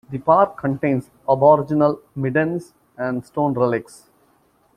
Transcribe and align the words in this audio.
The 0.09 0.17
park 0.17 0.57
contains 0.57 1.11
aboriginal 1.29 2.01
middens 2.15 2.73
and 2.97 3.23
stone 3.23 3.53
relics. 3.53 4.09